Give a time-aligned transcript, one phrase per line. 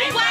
[0.00, 0.29] 台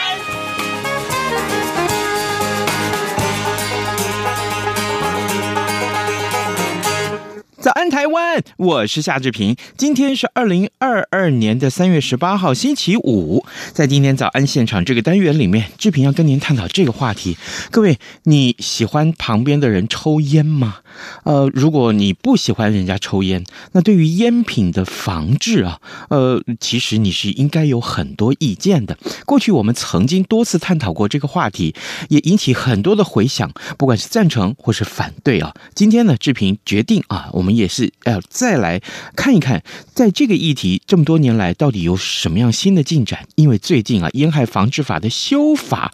[7.70, 8.42] 早安，台湾！
[8.58, 9.56] 我是夏志平。
[9.78, 13.46] 今天是二零二二年的三月十八号，星期五。
[13.74, 17.38] 在今天早安现场这个单元里面，志平要跟您探讨这个话题。
[17.70, 20.78] 各位，你喜欢旁边的人抽烟吗？
[21.26, 28.98] 呃，如果你不喜欢人家抽烟，那对于烟品的防治啊，呃，其实你是应该有很多意见的。
[29.28, 31.76] 过去我们曾经多次探讨过这个话题，
[32.08, 35.54] 也引起很多的回响，不管是赞成或是反对啊。
[35.76, 37.59] 今天呢，志平决定啊，我们。
[37.60, 38.82] 也是要再来
[39.16, 39.62] 看一看，
[39.94, 43.28] 在这个议题这么多年来，到底有什么样新的进展？
[43.36, 45.94] 因为最近啊，烟害防治法的修法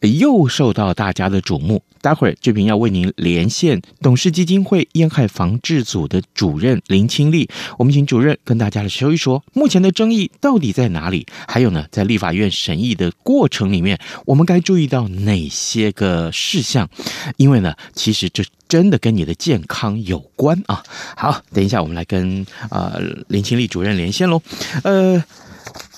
[0.00, 1.82] 又受到大家的瞩目。
[2.00, 11.24] 待会儿志平要为您连线董氏基金会烟害防治组的主任林清丽，我们请主任跟大家来说一说，目前的争议到底在哪里？
[11.46, 16.88] 还有呢，在立法院审议的过程里面，我们该注意到哪些个事项？
[17.36, 18.42] 因为呢，其实这。
[18.72, 20.82] 真的跟你的健康有关啊！
[21.14, 24.40] 好，等一下我们来跟啊、呃、林清丽主任连线喽，
[24.82, 25.22] 呃。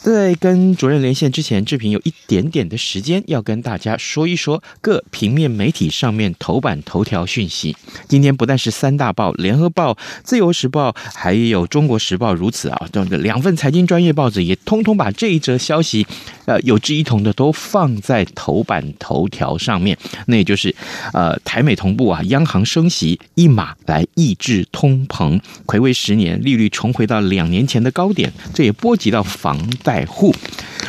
[0.05, 7.75] 在跟主任连线之前，志平有一点点的时间要跟大家说一说各平面媒体上面头版头条讯息。
[8.07, 16.07] 今天不但是三大报，联合报、自由时报，还有中国时报如此啊，这两份财经专业报纸也通通把这一则消息，
[16.45, 19.97] 呃，有志一同的都放在头版头条上面。
[20.27, 20.77] 那也就是，
[21.15, 29.94] 呃，台美同步啊，央行升息一码来抑制通膨，睽违十年，利率重回到两年前的高点，这也波及到房贷。
[29.95, 30.35] 百户，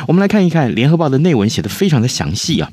[0.08, 2.68] 我们来看一看《联合报》的内文，写的非常的详细啊。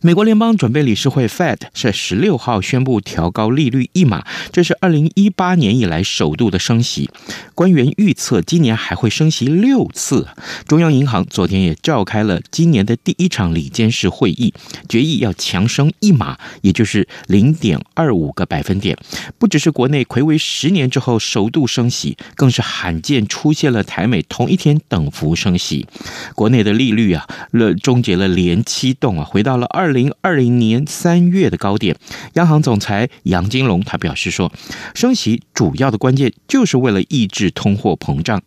[0.00, 7.10] 美国联邦准备理事会 Fed 是十六号宣布调高利率一码，这是二零一八年以来首度的升息。
[7.54, 10.26] 官员预测今年还会升息六次。
[10.66, 14.52] 中央银行昨天也召开了今年的第一场里监事会议，
[14.88, 18.96] 决议要强升一码，也就是零点二五个百分点。
[19.38, 25.86] 不只是国内睽违十年之后首度升息，更是罕见出现了台美同一天等幅升息。
[26.34, 29.63] 国内的利率啊，了终结了连七动啊，回到了。
[29.66, 31.96] 二零二零年三月的高点，
[32.34, 34.52] 央行总裁杨金龙他表示说，
[34.94, 38.42] 升息主要的关键就是为了抑制通货膨胀。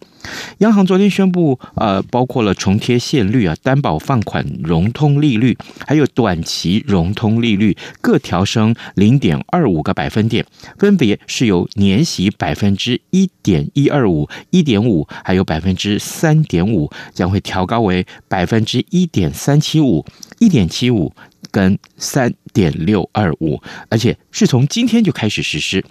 [0.58, 10.46] 央行昨天宣布，呃，包括了重贴现率啊、担保放款融通利率，还有短期融通利率各调升零点二五个百分点，
[10.78, 20.06] 分别是由年息百分之一点一二五、一点五，还有百分之三点五，将会调高为百分之一点三七五、
[20.40, 21.07] 一点七五。
[21.52, 25.84] 跟三点六二五，而且是从今天就开始实施。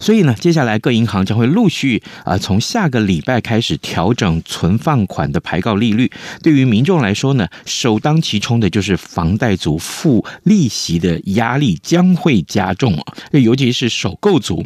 [0.00, 6.10] 所以呢，接下来各银行将会陆续啊，从下个礼拜开始调整存放款的牌告利率。
[6.42, 14.64] 对于民众来说呢，首当其冲的就是房贷族付利息的压力将会加重啊，尤其是首购族。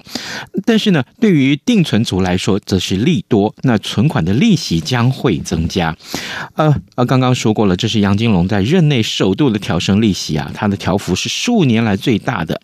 [0.65, 5.97] 但是呢，对于定存族来说，则是利多，那存款的利息将会增加。
[6.55, 12.61] 呃呃，刚刚说过了，这是杨金龙在任内首度的调升利息啊，它的调幅是十五年来最大的。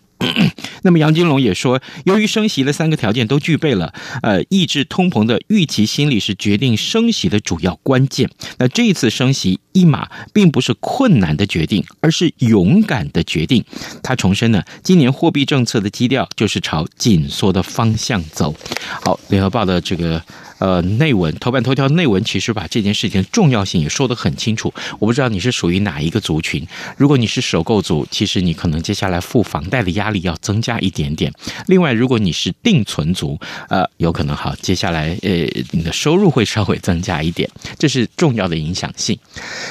[0.83, 3.93] 那么杨金龙也说，由于升息的三个条件都具备了，
[4.23, 8.29] 呃，抑制通膨的预期心理是决定升息的主要关键。
[8.59, 13.65] 那这一次升息一码，并不是困难的决定，而是勇敢的决定。
[14.03, 18.55] 他重申呢，今年货币政策的基调就是朝紧缩的方向走。
[19.03, 20.23] 好，联合报的这个。
[20.59, 24.73] 呃，内文头版头条内文其实把这件事情的重要性也说得很清楚。
[24.99, 26.67] 我不知道你是属于哪一个族群。
[26.97, 31.33] 如果你是首购族，其实你可能接下来付房贷的压力要增加一点点。
[31.67, 35.31] 另外，如果你是定存族，呃，有可能哈，接下来呃，
[35.73, 37.49] 你的收入会稍微增加一点，
[37.79, 39.19] 这是重要的影响性。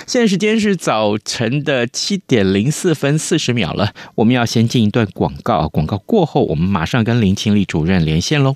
[0.05, 8.55] 现在时间是早晨的七点零四分四十秒了，我们要先进一段广告，广告过后，我们马上跟林清丽主任连线喽。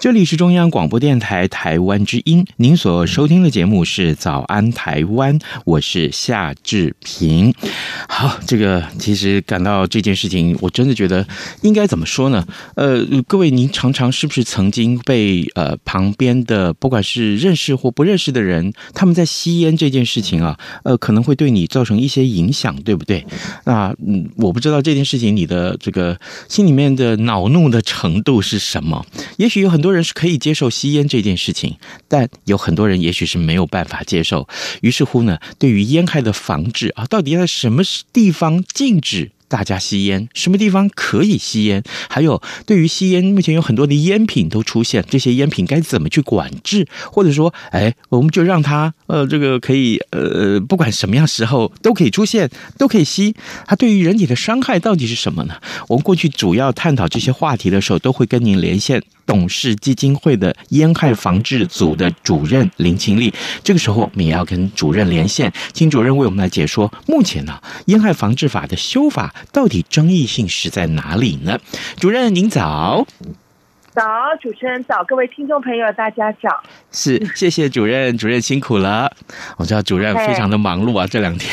[0.00, 7.52] 这里是中央广播电台台湾之音，您所收听的节目是《早安台湾》，我是夏志平。
[8.08, 11.26] 好，这个其实感到这件事情，我真的觉得
[11.62, 12.46] 应该怎么说呢？
[12.76, 23.26] 呃，各位，您常常是不是曾经被呃旁边的不管是认识或不认识的人，他们在吸烟这件事情啊，呃，可能会对你造成一些影响，对不对？
[23.64, 26.16] 那嗯，我不知道这件事情你的这个
[26.48, 29.04] 心里面的恼怒的程度是什么？
[29.38, 29.87] 也许有很多。
[29.88, 34.46] 多人是可以接受吸烟这件事情，但有很多人也许是没有办法接受。
[34.82, 37.82] 于是乎呢，对于烟害的防治啊，到底在什么
[38.12, 39.30] 地方禁止？
[39.48, 41.82] 大家吸烟，什么地方可以吸烟？
[42.08, 46.86] 还有，对于吸烟，目前有很多的烟品都出现，这些烟品该怎么去管制？
[47.10, 53.34] 或者说，哎，我们就让它，呃，这个可以，呃，不管什么样时候都可以出现，都可以吸。
[53.66, 55.54] 它对于人体的伤害到底是什么呢？
[55.88, 63.32] 我们过去主要探讨这些话题的时候，都会跟您连线董氏基金会的烟害防治组的主任林清丽。
[63.64, 69.34] 这个时候，我们也要跟主任连线，请主任为我们来解说目前呢，烟害防治法的修法。
[69.52, 71.58] 到底争议性是在哪里呢？
[71.98, 73.06] 主任您早，
[73.92, 74.04] 早，
[74.40, 76.62] 主持人早，各位听众朋友大家早，
[76.92, 79.12] 是谢谢主任，主任辛苦了。
[79.56, 81.52] 我知道主任非常的忙碌啊，这两天。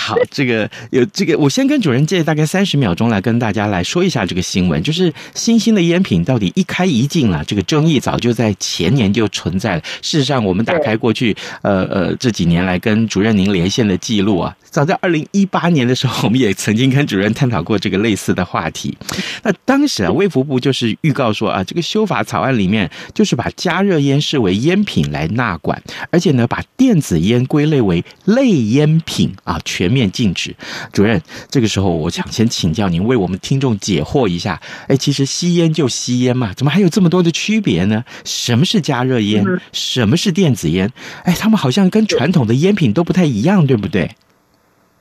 [0.00, 9.82] 好， 这个有这个，我先跟主任借大概三十秒钟来跟大家来说一下这个新闻，就是新兴的烟品到底一开一禁了，这个争议早就在前年就存在了。
[10.00, 18.96] 事实上，我们打开过去呃呃这几年来跟主任您连线的记录啊，早在二零一八年的时候，我们也曾经跟主任探讨过这个类似的话题。
[19.42, 30.54] 那当时啊，卫福部就是预告说啊，这个修法草案里面就是把加热烟视为烟品来纳管，而且呢，把电子烟归类为类烟品啊，全面禁止。
[30.92, 34.60] 主任，这个时候我想先请教您，为我们听众解惑一下。
[34.88, 38.04] 哎，其实吸烟就吸烟嘛，怎么还有这么多的区别呢？
[38.24, 39.44] 什么是加热烟？
[39.72, 40.90] 什么是电子烟？
[41.24, 44.10] 哎，他们好像跟传统的烟品都不太一样，对不对？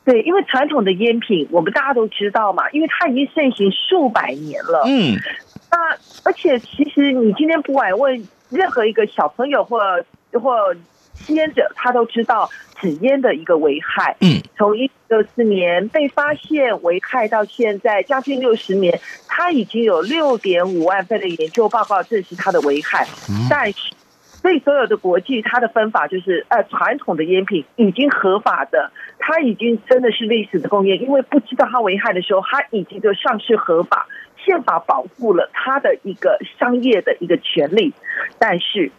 [0.06, 4.84] 对，因为传统的烟品，我们大家都知道嘛，因为它已经盛行数百年了。
[4.88, 5.16] 嗯，
[5.70, 5.78] 那
[6.24, 9.80] 而且其实你今天不管问任何一个小朋友或
[10.32, 10.74] 或
[11.14, 14.16] 吸烟者，他都知道纸烟的一个危害。
[14.22, 23.08] 嗯，从一九六四年被发现危害到现在将近六十年，它已经有六点五万份的研究报告证实它的危害。
[23.50, 37.94] 但是，所以所有的国际它的分法就是，呃，传统的烟品已经合法的，它已经真的是历史的工业，因为不知道它危害的时候，它已经就上市合法，宪法保护了它的一个商业的一个权利，
[38.38, 38.92] 但是。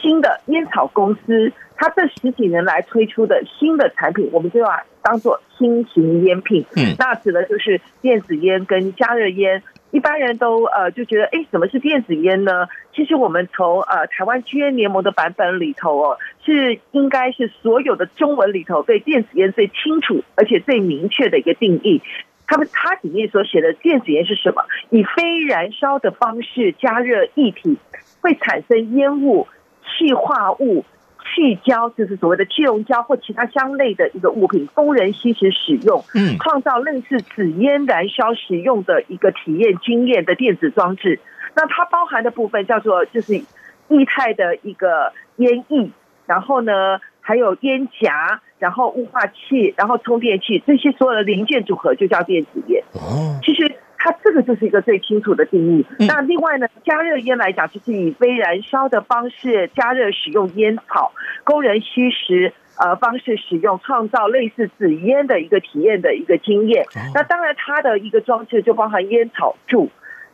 [0.00, 4.68] 新的烟草公司，它这十几年来推出的新的产品，我们就要
[5.02, 6.64] 当做新型烟品。
[6.76, 9.62] 嗯，那指的就是电子烟跟加热烟。
[9.92, 12.68] 一般人都呃就觉得，哎，什么是电子烟呢？
[12.94, 22.02] 其实我们从呃台湾吸烟联盟的版本里头哦，是应该是所有的中文里头对电子烟最清楚而且最明确的一个定义。
[22.46, 24.62] 他们它里面所写的电子烟是什么？
[24.90, 27.76] 以非燃烧的方式加热液体，
[28.20, 29.48] 会产生烟雾。
[29.90, 30.84] 气化物、
[31.18, 41.20] 气胶，就是所谓的气溶胶或其他相类的一个物品，供人吸食使用，嗯，创造类似纸烟燃烧使用的一个体验经验的电子装置。
[41.54, 45.90] 那它包含的部分叫做就是液态的一个烟液，
[46.26, 46.72] 然后呢
[47.20, 52.82] 还有烟夹，然后雾化器，然后充电器，这些所有的零件组合就叫电子烟。
[52.92, 53.79] 哦，其实。
[54.02, 55.84] 它这个就是一个最清楚的定义。
[55.98, 61.12] 那另外呢，加热烟来讲，就是以非燃烧的方式加热使用烟草，
[61.44, 66.86] 供人吸食呃方式使用，创造类似纸烟的一个体验的一个经验。
[67.14, 69.90] 那当然，它的一个装置就包含烟草柱、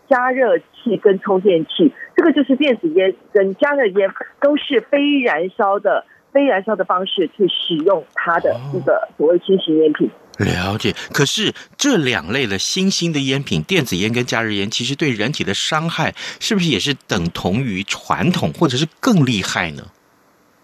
[0.09, 1.93] 加热器跟充电器。
[2.15, 4.09] 这个就是电子烟跟加热烟
[4.41, 10.09] 都是非燃烧的、非燃烧的方式去使用它的一个所谓新型烟品。
[10.39, 19.83] 了解，可是这两类的新兴的烟品，电子烟跟加热烟，其实对人体的伤害是不是也是等同于传统，或者是更厉害呢？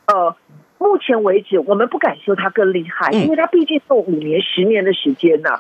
[0.07, 0.37] 呃，
[0.79, 5.59] 目前为止，我们不敢说它更厉害，因为它毕竟是五年、十年的时间呐。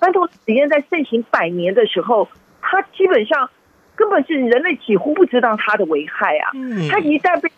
[0.00, 2.28] 传统纸烟在盛行百年的时候，
[2.60, 3.48] 它基本上
[3.94, 6.50] 根本是人类几乎不知道它的危害啊。
[6.90, 7.52] 它一旦被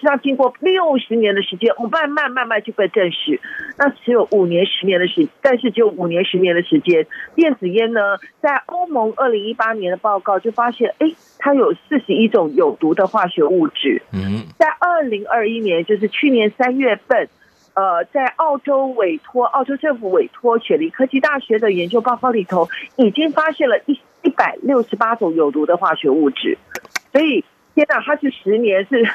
[0.00, 3.38] 实上经过六十年的时间，我慢慢慢慢就被证实。
[3.76, 7.06] 那只有五年、十年的时，但是只有五年、十年的时间。
[7.34, 8.00] 电子烟呢，
[8.40, 14.00] 在欧盟二零一八年的报告就发现，哎，它有四十一种有毒的化学物质。
[14.12, 17.28] 嗯，在二零二一年，就是去年三月份，
[17.74, 26.56] 呃，在澳洲委托澳洲政府委托雪梨科技大学的研究报告里头，已经发现了一一百六十八种有毒的化学物质。
[27.12, 29.06] 所以，天哪，它是十年是。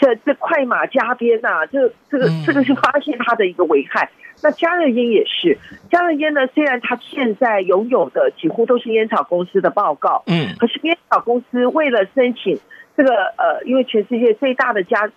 [0.00, 4.10] 这这快马加鞭呐、啊，这这个这个是发现它的一个危害。
[4.42, 5.58] 那加热烟也是，
[5.90, 12.58] 加热烟呢，虽然它现在拥有的几乎都是烟草公司的报告，嗯，可是烟草公司为了申请
[12.96, 15.10] 这个呃，因为全世界最大的加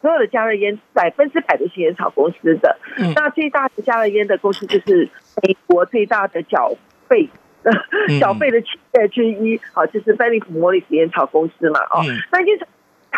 [0.00, 5.10] 所有的加热烟百分之百都是烟草公司的，嗯，那最大的加热烟的公司就是
[5.42, 6.72] 美国最大的缴
[7.06, 7.28] 费
[7.62, 7.70] 的
[8.18, 12.66] 缴费的企业之一，好，就是菲利普莫里斯烟草公司嘛，哦，那烟草。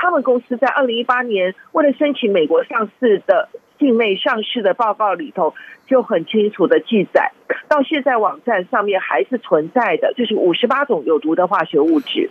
[0.02, 5.54] 他们公司在二零一八年为了申请美国上市的境内上市的报告里头，
[5.86, 7.30] 就很清楚的记载，
[7.68, 12.28] 到现在网站上面还是存在的，就是五十八种有毒的化学物质。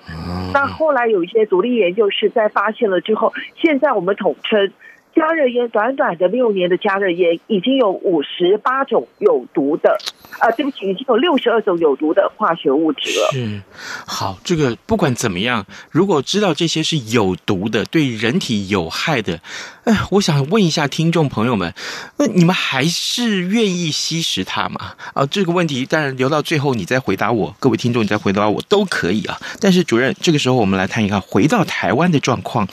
[0.54, 4.74] 那后来有一些独立研究室在发现了之后，现在我们统称。
[5.14, 9.98] 加热烟短短的六年的加热烟，已经有五十八种有毒的，
[10.40, 13.30] 啊，对不起，已经有六十二种有毒的化学物质了。
[13.34, 13.62] 是，
[14.06, 19.42] 好，这个不管怎么样，如果知道这些是有毒的，对人体有害的，
[19.84, 21.74] 哎，我想问一下听众朋友们，
[22.18, 24.94] 那你们还是愿意吸食它吗？
[25.14, 29.38] 啊，这个问题当然留到最后你再回答我，各位听众你再回答我都可以啊。
[29.60, 32.66] 但是主任，这个时候我们来谈一看回到台湾的状况，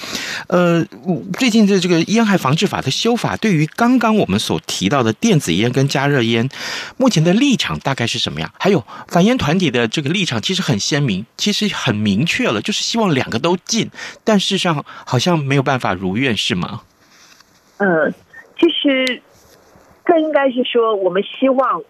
[0.46, 0.86] 呃，
[1.36, 2.27] 最近的这个烟。
[2.28, 6.48] 害防治法的修法，对于刚刚我们所提到的电子烟跟加热烟，
[6.98, 8.52] 目前的立场大概是什么样？
[8.58, 13.90] 还有反烟团体的这个立场其实很鲜明，其实很明确了，就是希望两个都禁，
[14.22, 16.82] 但事实上好像没有办法如愿，是吗？
[17.78, 18.10] 呃，
[18.58, 19.22] 其实
[20.04, 21.82] 更应该是说，我们希望。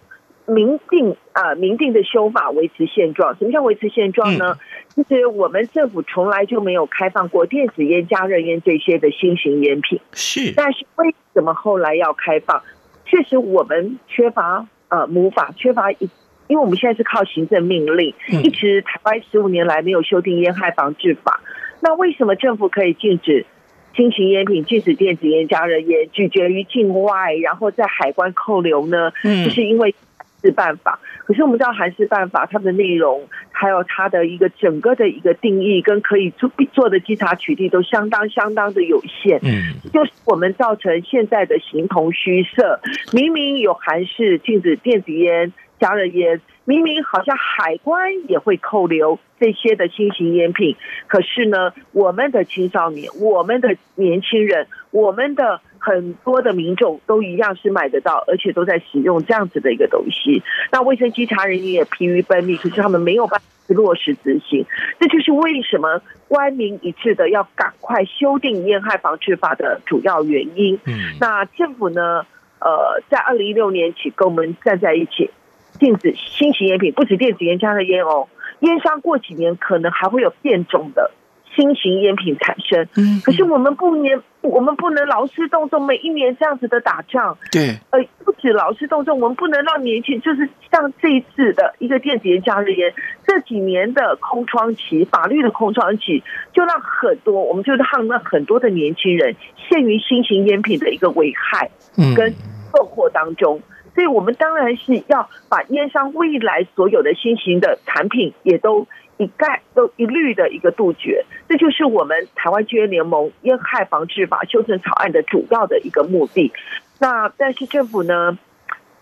[0.50, 3.36] 明定啊，明定的修法维持现状。
[3.36, 4.56] 什么叫维持现状呢？
[4.98, 10.00] 其实我们政府从来就没有开放过电子烟、加热烟这些的新型烟品。
[10.12, 12.60] 是，但是为什么后来要开放？
[13.06, 16.10] 确实我们缺乏呃母法，缺乏一，
[16.48, 18.12] 因为我们现在是靠行政命令，
[18.42, 21.40] 一直台湾十五年来没有修订烟害防治法。
[21.80, 23.46] 那为什么政府可以禁止
[23.94, 29.12] 新型烟品、禁止电子烟、加热烟，拒绝于境外，然后在海关扣留呢？
[29.22, 29.94] 嗯，就是因为。
[30.40, 39.40] 是办法，可是我们知道韩式办法，它的内容还有它的一个整个的一个定义，跟可以做做的稽查取缔都相当相当的有限。
[39.42, 42.80] 嗯，就是我们造成现在的形同虚设。
[43.12, 50.76] 明明有韩式禁止电子烟、加热烟，明明好像海关也会扣留这些的新型烟品，
[51.08, 55.60] 可是呢，我们的青少年、我们的年轻人、我们的。
[55.88, 60.42] 很多的民众都一样是买得到，而且都在使用这样子的一个东西。
[60.70, 64.66] 那卫生稽查人员也疲于奔命，可是他们没有办法落实执行。
[65.00, 70.78] 这就是为什么官民一致的要赶快修订烟害防治法的主要原因。
[70.84, 72.26] 嗯，那政府呢？
[72.60, 75.30] 呃，在二零一六年起跟我们站在一起，
[75.78, 78.28] 禁止新型烟品，不止电子烟、加热烟哦，
[78.58, 81.12] 烟商过几年可能还会有变种的。
[81.58, 92.94] 新型烟品产生，嗯，可是我们不年，我们不能劳师动众，每一年这样子的打仗，对，呃，不止劳师动众，我们不能让年轻，就是像这一次的一个电子烟、加热烟，
[93.26, 96.22] 这几年的空窗期，法律的空窗期，
[96.52, 99.34] 就让很多，我们就让那很多的年轻人
[99.68, 101.68] 陷于新型烟品的一个危害，
[102.14, 102.32] 跟
[102.72, 103.60] 诱惑当中，
[103.96, 108.86] 所以我们当然是要把烟商未来所有的新型的产品也都。
[109.18, 116.52] 一概都一律的一个杜绝，这就是我们台湾戒烟联盟烟害防治法修正草案的主要的一个目的。
[117.00, 118.38] 那但是政府呢，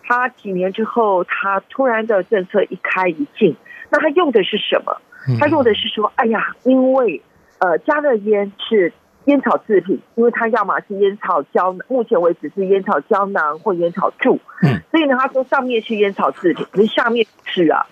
[0.02, 3.56] 他几年之后，他突然的政策一开一禁，
[3.90, 5.00] 那他用的是什么？
[5.38, 7.20] 他用的是说，哎呀，因为
[7.58, 8.92] 呃加热烟是
[9.24, 17.86] 烟草制品，因为它要么是烟草胶，目前为止是烟草胶囊或烟草柱，嗯，所以呢，他说上面是烟草制品，可是下面是啊。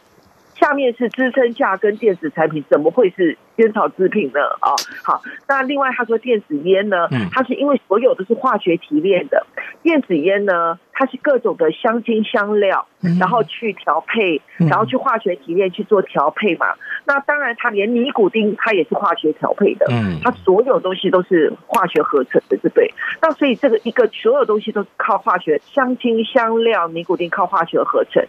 [0.55, 4.41] 下面是支撑架跟电子产品，怎么会是烟草制品呢？
[4.61, 9.47] 啊、哦，好，那另外他说电子烟呢，它是因为所有都是化学提炼的，
[9.83, 12.87] 电子烟呢，它是各种的香精香料，
[13.19, 16.67] 然后去调配，然后去化学提炼去做调配嘛。
[17.05, 22.91] 那当然，它连尼古丁它也是化学调配的，嗯，它所有东西都是化学合成的，对不对？
[23.21, 28.25] 那所以这个一个所有东西都是靠化学香精香料，尼古丁靠化学合成，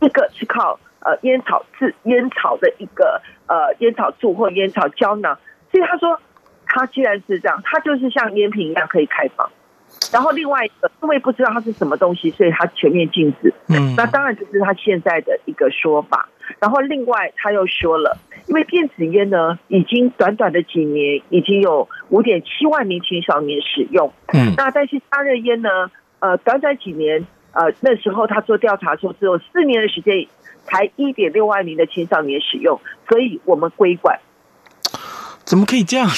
[0.00, 0.78] 一个是靠。
[1.02, 5.38] 呃，烟草制烟草的一个呃烟草柱或烟草胶囊，
[5.72, 6.20] 所以他说，
[6.66, 9.50] 他既然是这样，他就是像烟瓶一样可以开放。
[10.12, 13.52] 然后另外一个，因为不知道它是什么东西，所以他全面禁止。
[13.68, 16.28] 嗯，那当然这是他现在的一个说法。
[16.60, 18.16] 然后另外他又说了，
[18.46, 24.12] 因为电子烟呢，已经短短的几年，已经有五点七万名青少年使用。
[24.34, 25.90] 嗯，那但是加热烟呢，
[26.20, 30.28] 呃，短短几年，呃，那时候他做调查说只有四年的时间。
[30.64, 34.18] 才一点六万名的青少年使用，所以我们规管。
[35.44, 36.08] 怎么可以这样？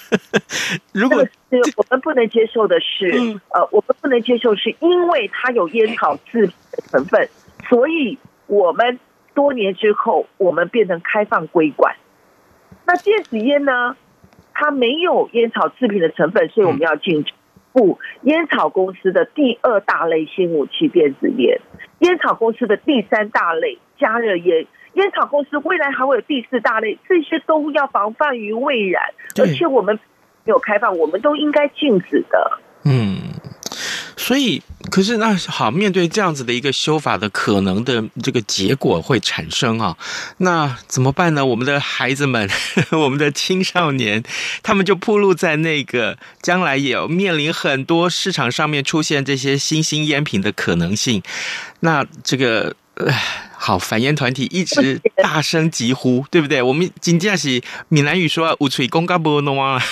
[0.92, 7.28] 如果是我们不能接受的是，呃，我们不能接受是因为它有烟草制品的成分，
[7.68, 8.98] 所以我们
[9.34, 11.94] 多年之后我们变成开放规管。
[12.86, 13.96] 那电子烟呢？
[14.52, 17.32] 它没有烟草制品的成分，所以我们要禁止。
[17.72, 21.60] 不，烟草公司的第二大类新武器电子烟。
[22.00, 29.02] 烟草公司的第三大类加热烟，烟草公司未来还会有第四大类，这些都要防范于未然，
[29.38, 29.98] 而且我们
[30.44, 32.58] 没有开放，我们都应该禁止的。
[32.84, 33.19] 嗯，
[34.30, 39.96] 所以，可是那好，面对这样子的一个修法的可能的这个结果会产生啊，
[40.36, 41.44] 那怎么办呢？
[41.44, 42.48] 我们的孩子们，
[42.92, 44.22] 我们的青少年，
[44.62, 51.20] 他们就暴露在那个将来也有面临很多市场上面出现这些新兴烟品的可能性。
[51.80, 53.12] 那这个呃，
[53.58, 56.62] 好，反烟团体一直大声疾呼，对不对？
[56.62, 59.82] 我们今天是闽南语说“无吹公嘎波诺啊”，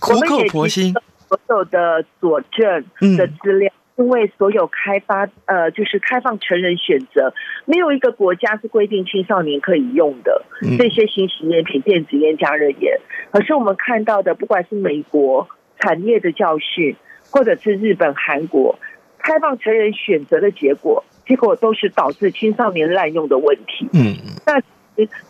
[0.00, 0.94] 苦口婆心，
[1.30, 2.84] 所有的佐证
[3.16, 7.32] 的资料，嗯、因为所有开发呃，就是开放成人选择，
[7.64, 10.44] 没有一个国家是规定青少年可以用的
[10.78, 12.98] 这些新型烟品、电子烟、加热烟。
[13.30, 16.96] 可是我们看到的，不管是美国产业的教训，
[17.30, 18.78] 或者是日本、韩国。
[19.22, 23.86] 开放成人选择的结果，结果都是导致青少年滥用的问题。
[23.92, 24.58] 嗯，那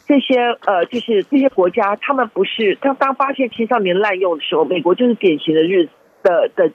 [0.06, 5.88] 这些呃，就是这些国家，他们不是当当发现青少年滥用的时候，美国就是典型的日
[6.22, 6.70] 的的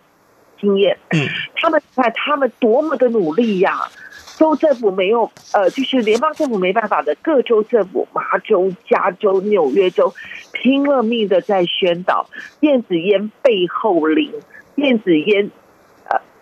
[0.60, 0.98] 经验。
[1.12, 3.92] 嗯，他们看他们多么的努力呀、啊，
[4.38, 10.14] 州政府没有呃，就是联邦政府没办法的，各州政府，麻州、加州、纽约州
[10.52, 12.28] 拼了命的在宣导
[12.60, 14.32] 电子烟背后零，
[14.76, 15.52] 电子烟。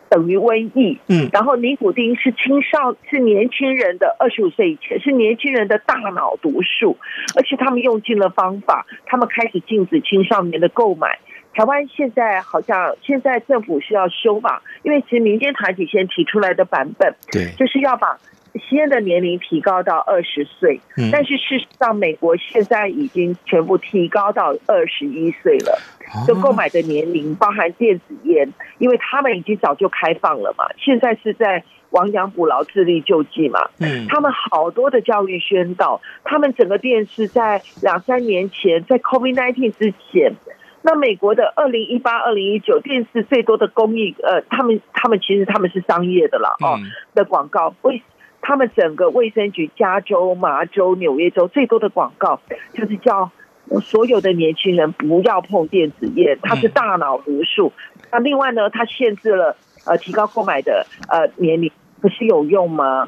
[0.10, 7.00] 等于瘟疫，嗯，然后尼古丁是青少是年轻人的二十五岁以前是年轻人的大脑毒素，
[7.36, 11.18] 而且他们用尽了方法，他们开始禁止青少年的购买。
[11.54, 18.18] 台湾现在好像现在政府需要修嘛，因为其实民间团体先提出来的版本，对，就是要把
[18.56, 20.80] 吸烟的年龄提高到二十岁，
[21.12, 25.80] 但是事实上美国现在已经全部提高到二十一岁了。
[26.28, 33.68] 就购买的年龄包含电子烟，因为他们已经早就开放了嘛，现在是在亡羊补牢、自力救济嘛。
[33.80, 40.36] 嗯，他们好多的教育宣导，他们整个电视在两三年前，在 COVID nineteen 之前，
[40.84, 46.78] 那美国的二零一八、二零一九电视最多的公益，呃，他们他们其实他们是商业的了哦
[47.16, 48.04] 的广告，为
[48.42, 52.40] 他们整个卫生局、加州、麻州、纽约州最多的广告
[52.74, 53.32] 就是叫。
[53.82, 57.72] 所有的年轻人不要碰电子烟，它是大脑毒素。
[58.12, 63.08] 那另外呢，它限制了呃提高购买的呃年龄，可是有用吗？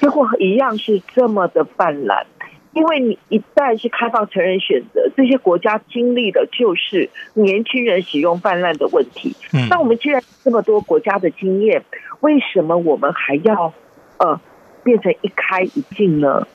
[0.00, 2.26] 结果一样是这么的泛滥，
[2.72, 9.34] 因为你一旦是开放成人选择，这些国家经历的就是年轻人使用泛滥的问题。
[9.68, 11.82] 那我们既然这么多国家的经验，
[12.20, 13.72] 为什么我们还要
[14.18, 14.40] 呃
[14.84, 16.46] 变成一开一禁呢？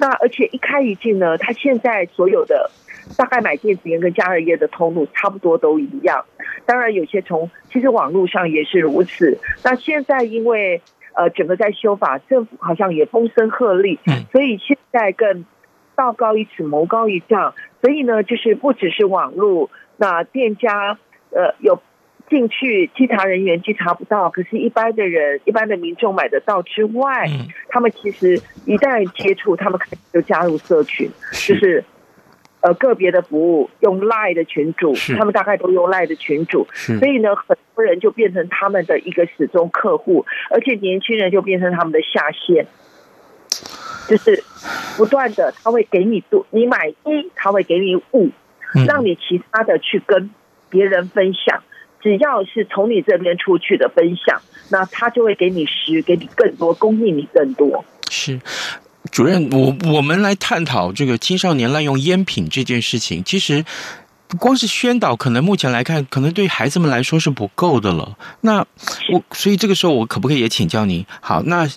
[0.00, 2.70] 那而且一开一禁呢，它现在所有的
[3.16, 6.24] 大概买电子烟跟加热烟的通路差不多都一样。
[6.66, 9.38] 当然有些从其实网络上也是如此。
[9.64, 10.80] 那现在因为
[11.14, 13.98] 呃整个在修法，政府好像也风声鹤唳，
[14.30, 15.44] 所以现在更
[16.02, 17.54] 道高一尺，魔高一丈。
[17.80, 20.98] 所以呢，就是不只是网络，那店家
[21.30, 21.80] 呃有。
[22.30, 31.84] 进去稽查人员稽查不到，可是，一般的人、一般的民众买得到之外，嗯、他们其实一旦接触，他们可能就加入社群，是就是
[32.62, 42.66] 呃个别的服务用 Line 的群主，他们大概都用 Line 的群主，所以呢，很多人就变成他们的一个始终客户，而且年轻人就变成他们的下线。
[44.12, 44.44] 就是
[44.98, 48.30] 不断的，他会给你多，你买一，他会给你五，
[48.86, 50.30] 让你其他的去跟
[50.68, 51.62] 别人分享。
[52.02, 57.82] 只要是从你这边出去的分享，那他就会给你十，给你更多，供应你更多。
[58.10, 58.38] 是。
[59.10, 63.24] 主任，我我们来探讨这个青少年滥用烟品这件事情。
[63.24, 63.64] 其实，
[64.38, 68.16] 光是宣导，可能目前来看，可能对孩子们来说是不够的了。
[68.40, 68.58] 那
[69.12, 71.04] 我所以这个时候，我可不可以也请教您？
[71.20, 71.68] 好，那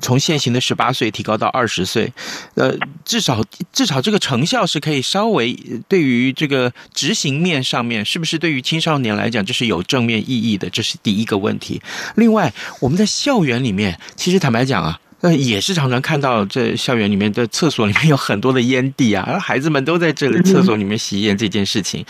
[0.00, 2.12] 从现行的十八岁提高到二十岁，
[2.54, 5.52] 呃，至少至少这个成效是可以稍微
[5.88, 10.70] 对于这个执行面上面，是不是对于青少年来讲，这是有正面意义的？
[10.70, 11.82] 这是第一个问题。
[12.14, 15.00] 另外，我们在校园里面，其实坦白讲啊。
[15.20, 22.04] 那也是常常看到这校园里面的厕所里面有很多的烟蒂啊，而孩子们都在这里厕所里面吸烟这件事情，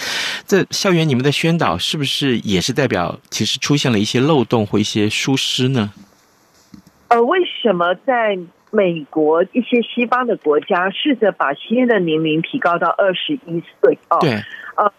[0.47, 5.90] 这校园你们的宣导是不是也是代表其实出现了一些漏洞或一些疏失呢？
[7.09, 8.38] 呃，为什么在
[8.71, 13.99] 美国一些西方的国家试着把吸烟的年龄提高到二十一岁？
[14.11, 14.33] 哦，对，
[14.77, 14.92] 呃，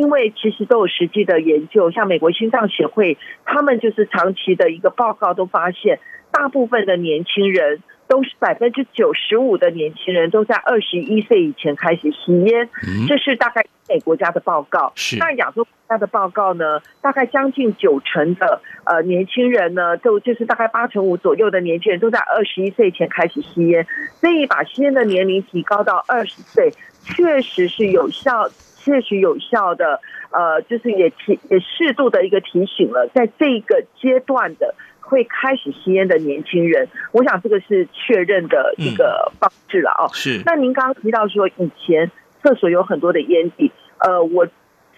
[0.00, 6.00] 因为其实都有实际的研究，像美国心脏协会，他们就是长期的一个报告都发现。
[6.32, 12.70] 大部分的年轻人都是百分之九十五的年轻人都在二十一岁以前开始吸烟，
[13.08, 14.92] 这是大概欧美国家的报告。
[14.94, 16.80] 是那亚洲国家的报告呢？
[17.02, 23.84] 大概将近九成的呃年轻人呢，都就是大概八成五左右的年轻人都在二十一岁前开始吸烟，
[24.20, 26.70] 所以把吸烟的年龄提高到二十岁，
[27.02, 28.48] 确实是有效，
[28.82, 30.00] 确实有效的。
[30.30, 34.74] 呃，就是也提也适度的一个提醒了，在这个阶段的。
[35.02, 40.06] 会开始吸烟的年轻人，我想这个是确认的一个方式了哦。
[40.14, 40.40] 是。
[40.46, 44.46] 那您刚刚提到说，以前厕所有很多的烟蒂，呃，我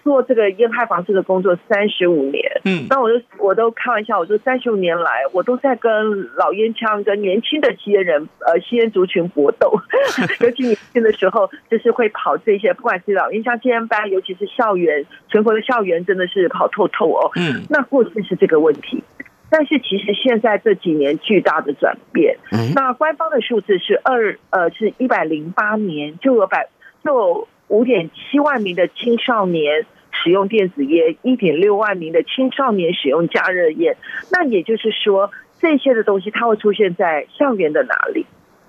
[0.03, 5.91] 做这个烟害防治的工作三十五年，嗯，那我就我都开玩笑，我说三十五年来，我都在跟
[6.35, 9.71] 老烟枪、跟年轻的吸烟人，呃，吸烟族群搏斗。
[10.41, 17.31] 尤其年轻的时候，就是会跑这些，不管是老烟枪接班班，尤其是校园，全国的校园真的是跑透透哦。
[17.35, 17.63] 嗯。
[17.69, 19.03] 那过去是这个问题。
[19.49, 22.35] 但是其实现在这几年巨大的转变，
[22.73, 26.67] 那官方的数字是二呃是一百零八年就有百
[27.03, 33.97] 就有五点七万名的青少年使用电子烟，一点六万名的青少年使用加热烟。
[34.31, 38.25] 那也就是说，这些的东西它会出现在校园的哪里？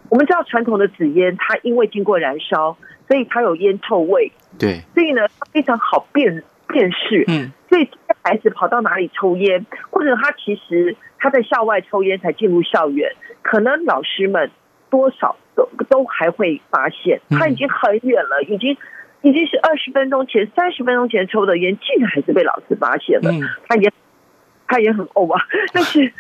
[0.09, 2.77] 我们知道传统的纸烟，它因为经过燃烧，
[3.09, 7.53] 所以它有烟臭味，对，所以呢它非常好辨辨识，嗯。
[7.67, 7.89] 所以
[8.23, 13.11] 孩子跑到哪里抽烟，或者他其实他在校外抽烟才进入校园，
[13.43, 14.49] 可能老师们
[14.91, 18.77] 多少都都还会发现，他已经很远了，已经
[19.23, 23.31] 已经是二十分钟前、三十分钟前抽的烟，竟然还是被老师发现了。
[23.69, 23.93] 他也
[24.67, 25.41] 他也很呕啊，
[25.73, 26.13] 但是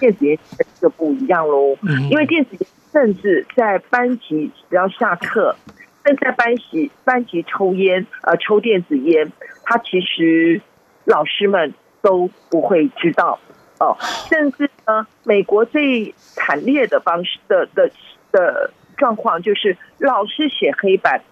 [0.00, 0.38] 电子烟
[0.80, 1.76] 就不一样喽，
[2.10, 5.56] 因为电子烟甚至在班级只要下课，
[6.04, 9.32] 正在班级班级抽烟，呃，抽电子烟，
[9.64, 10.60] 他其实。
[11.06, 13.38] 老师们都不会知道
[13.78, 13.94] 哦，
[14.30, 17.90] 甚至呢，美国最惨烈的方式的的
[18.34, 21.22] 的状况就是，老师写黑板，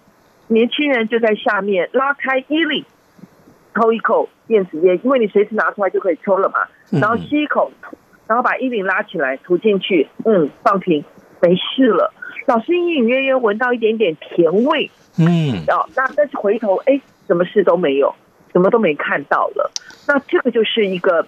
[0.47, 2.85] 年轻人就在下面拉开衣领，
[3.75, 6.61] 抽一口电子烟，因为你随时拿出来就可以抽了嘛，
[6.99, 7.71] 然后吸一口，
[8.29, 11.05] 然后把衣领拉起来涂进去，嗯，放平，
[11.41, 12.15] 没事了。
[12.47, 18.15] 老师隐隐约约闻到一点点甜味，嗯，哦，那但是回头，哎，什么事都没有。
[18.53, 19.71] 什么都没看到了，
[20.07, 21.27] 那这个就是一个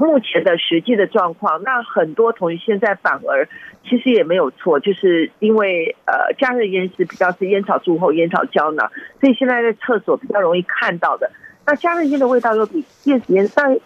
[0.00, 1.62] 目前的实际的状况。
[1.62, 3.46] 那很多同学现在反而
[3.84, 11.30] 其实也没有错，就是因为呃加热烟是比较是烟草柱后烟草胶囊，所以现在在厕所比较容易看到的。
[11.66, 13.80] 那加热烟的味道又比电子烟稍微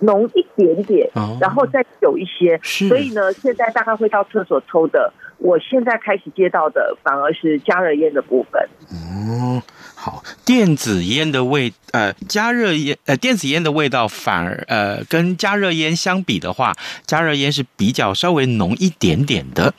[0.00, 5.12] 浓一点点，然后再久一些，所以呢，现在大概会到厕所抽的。
[5.42, 8.62] 我现在开始接到的反而是加热烟的部分。
[8.90, 9.62] 哦。
[9.94, 16.72] 好，电子烟的味，呃，加热烟，呃，电子烟的味道反而，呃，跟加热烟相比的话，
[17.06, 19.72] 加热烟是比较稍微浓一点点的。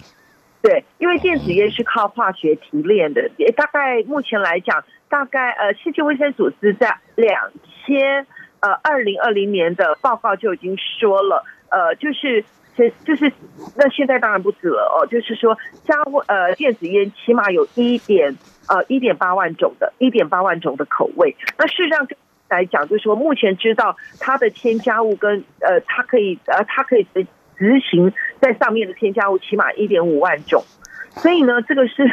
[0.61, 7.51] 对，因为电子烟是靠化学提炼的，也大概目前来讲，大概呃，世界卫生组织在两
[7.85, 8.25] 千
[8.61, 12.45] 呃二零二零年的报告就已经说了，呃，就是。
[12.75, 13.31] 这就是
[13.75, 15.95] 那现在当然不止了哦，就是说加
[16.27, 18.35] 呃电子烟起码有一点
[18.67, 21.35] 呃一点八万种的，一点八万种的口味。
[21.57, 22.07] 那事实上
[22.49, 30.63] 来讲，就是说目前知道它的添加物跟呃它可以呃它可以执执行在上面的添加物起码一点五万种。
[31.11, 32.03] 所以呢，这个是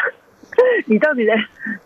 [0.87, 1.35] 你到底在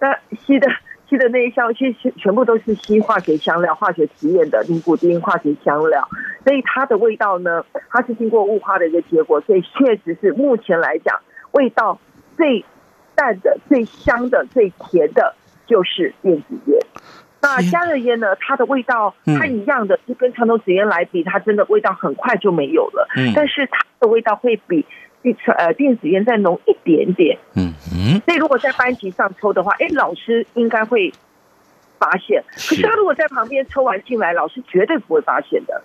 [0.01, 0.69] 那吸的。
[1.09, 6.09] 吸的那一箱，其实全部都是吸化学香料、化学提炼的尼古丁化学香料，
[6.45, 11.21] 所以它的味道呢，它是经过雾化的一个结果，所以确实是目前来讲，
[11.53, 11.99] 味道
[12.37, 12.65] 最
[13.15, 15.35] 淡的、最香的、最甜的，
[15.67, 16.79] 就是电子烟。
[17.43, 18.35] 那加热烟呢？
[18.37, 23.07] 它的味道它一样的，就跟传统纸烟来比，它真的味道很快就没有了。
[23.19, 24.87] 嗯，但是它的味道会比
[25.25, 27.39] 电呃电子烟再浓一点点。
[27.57, 31.11] 嗯嗯，所以如果在班级上抽的话，哎，老师应该会
[31.99, 32.45] 发现。
[32.53, 35.83] 可是他如果在旁边抽完进来，老师绝对不会发现的。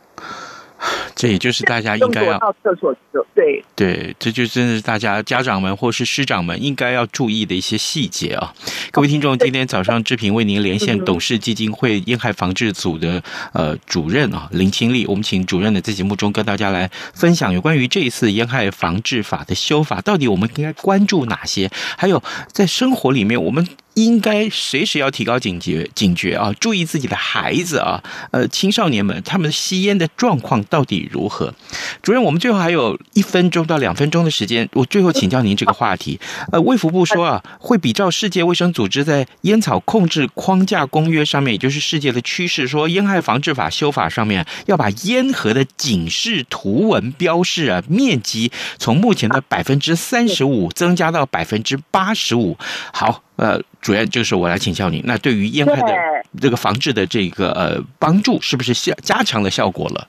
[1.15, 8.53] 这也就是大家应该要到厕所的，对对，这就真的是大家家长们或是师长们应该要注意的一些细节啊！
[8.91, 13.21] 各位听众，今天早上志平为您连线董事基金会烟害防治组的
[13.53, 21.69] 呃主任啊林清丽，我们请主任呢在节目中跟大家来分享有关于这一次烟害防治法的修法，到底我们应该关注哪些？
[21.97, 23.67] 还有在生活里面我们。
[24.03, 26.53] 应该随时要提高警觉，警觉啊！
[26.59, 31.53] 注意自己的孩子啊，呃，青少年们他们吸烟的状况到底如何？
[32.01, 36.19] 主任，我们最后还有一分钟到两分钟的时间，我最后请教您这个话题。
[36.51, 52.57] 呃，卫福部说啊，会比照世界卫生组织在烟草控制框架公约上面，也就是世界的趋势，说烟害防治法修法上面要把烟盒的警示图文标示啊面积从目前的百分之三十五增加到百分之八十五。
[52.93, 53.23] 好。
[53.39, 55.93] 呃，主要就是我来请教你，那对于烟害的
[56.41, 60.07] 这个防治的这个呃帮助，是不是效加强了效果了？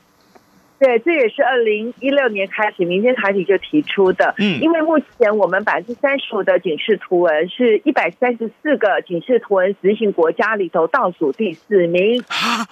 [0.80, 4.34] 对，这也是二零一六年开始民间团体就提出的。
[4.38, 12.24] 嗯，因为目前我们百分之三十五的警示图文是一百三十四个警示图文执行国家里头倒数第四名，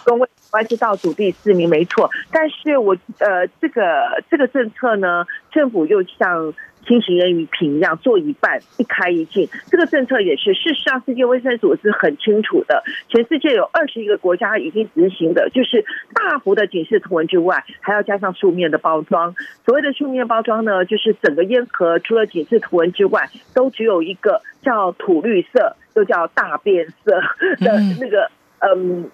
[0.05, 2.11] 公卫关系倒数第四名没错。
[2.33, 6.55] 但是我呃，这个这个政策呢，政府又像。
[6.87, 12.83] 新型烟雨屏一样做一半一开一禁，这个政策也是事实上世界卫生组织很清楚的。
[13.09, 15.85] 全世界有二十一个国家已经执行的，就是
[16.15, 19.35] 大幅的警示图文之外，还要加上书面的包装。
[19.67, 27.21] 所谓的书面包装呢，就是整个烟盒除了警示图文之外，都只有一个叫土绿色，又叫大变色
[27.59, 28.31] 的那个
[28.61, 29.11] 嗯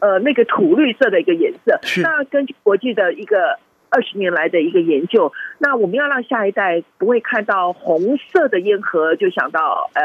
[0.00, 1.80] 呃那个土绿色的一个颜色。
[2.02, 3.58] 那根据国际的一个。
[3.88, 10.02] 二十年来的一个研究，那我们要让下一代不会看到红色的烟盒就想到呃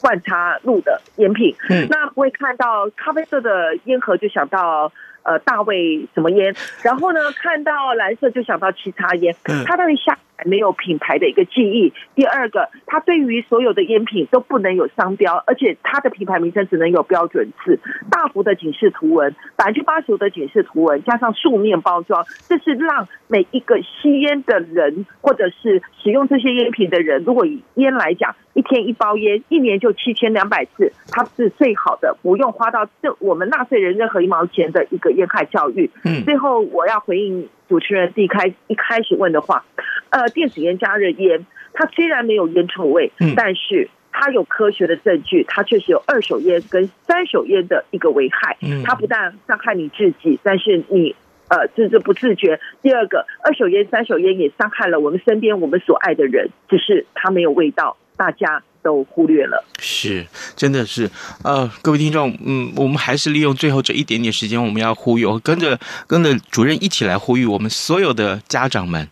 [0.00, 4.92] 换插路的烟品，嗯，那不会看到咖啡色的烟盒就想到。
[5.24, 6.52] 呃，大卫什么烟？
[6.82, 9.32] 然后呢，看到蓝色就想到其他烟。
[9.64, 11.92] 他到底下没有品牌的一个记忆。
[12.14, 17.78] 第二个，他对于所有的烟品都不能有商标，而且它的品牌名称只能有标准字。
[18.10, 28.34] 大幅的警示图文，百分之八十五的警示图文，加上素面包装，这是让每一个吸烟的人，或者是使用这些烟品的人，如果以烟来讲。
[28.54, 35.90] 一天一包烟，一年就七千两百次，它是最好的，不用花到这我们纳税人任何一毛钱的一个烟害教育。
[36.04, 39.64] 嗯，最后我要回应主持人第一开一开始问的话，
[40.10, 48.58] 呃，电子烟加热烟，它虽然没有烟臭味，嗯，但是它有科学的证据，它确实有二手烟跟三手烟的一个危害。
[48.60, 51.16] 嗯，它不但伤害你自己，但是你
[51.48, 52.60] 呃自自不自觉。
[52.82, 57.96] 第二个，二手烟、三手烟也伤害了我们身边我们所爱的人，只是它没有味道。
[58.22, 61.10] 大家都忽略了，是，真的是，
[61.42, 69.08] 呃，各位听众，嗯，我们还是利用最后这一点点时间，我们要呼吁，跟着跟着主任一起来呼吁我们所有的家长们。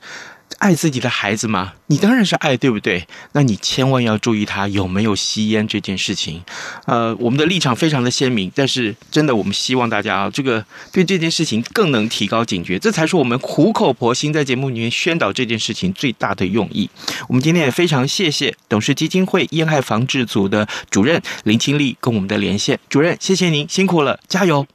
[0.58, 1.72] 爱自己的孩子吗？
[1.86, 3.06] 你当然是爱，对不对？
[3.32, 6.42] 那你千万要注意他有没有吸烟这件事情。
[6.86, 16.88] 呃，我们的立场非常的鲜明，但是真的，我们希望大家啊，这个对这件事情更能提高警觉，这才是我们苦口婆心在节目里面宣导这件事情最大的用意。
[17.28, 22.78] 我们今天也非常谢谢董事基金会烟害防治组的主任林清丽跟我们的连线。
[22.88, 24.66] 主任，谢谢您，辛苦了，加油！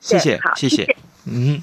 [0.00, 1.62] 谢谢，谢谢，谢谢，嗯。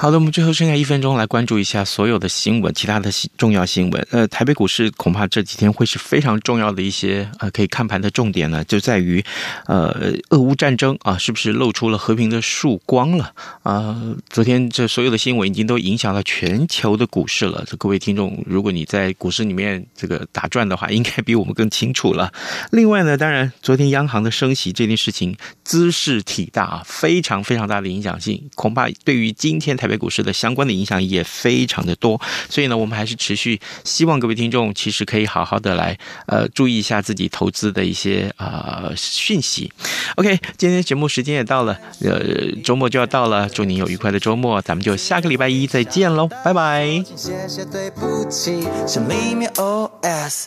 [0.00, 4.06] 好的，我们最后剩下一分钟来关注一下所有的新闻，其他的重要新闻。
[4.12, 9.20] 呃，台北股市恐怕这几天会是非常重要的一些呃可以看盘的重点呢，就在于
[9.66, 13.34] 呃俄乌战争啊，是不是露出了和平的曙光了
[13.64, 14.00] 啊？
[14.30, 17.64] 昨天这所有的新闻已经都影响到全球的股市了。
[17.66, 22.32] 这各位听众，如果你在股市里面这个打转的话，应该比我们更清楚了。
[22.70, 29.87] 另外呢，当然昨天央行的升息这件事情兹事体大啊，非常非常大的影响性，恐怕对于今天台。
[29.88, 32.20] 台北股市的相关的影响也非常的多。
[32.50, 39.72] 所以呢，我们还是持续希望各位听众其实可以好好的来呃注意一下自己投资的一些呃讯息。
[40.16, 47.02] OK，今天节目时间也到了，呃，周末就要到了，祝您有愉快的周末，咱们就下个礼拜一再见喽，拜拜。
[47.16, 50.44] 谢谢对不起，像里面 OS。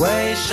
[0.00, 0.46] 为什